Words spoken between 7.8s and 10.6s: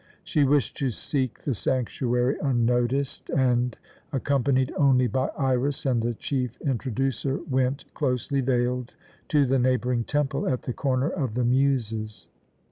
closely veiled, to the neighbouring temple